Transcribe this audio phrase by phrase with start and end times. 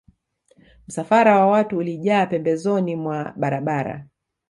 [0.87, 4.05] Msafara wa watu ulijaa pembezoni mwa barabara